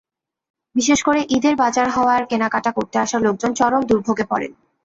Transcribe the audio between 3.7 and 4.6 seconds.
দুর্ভোগে পড়েন।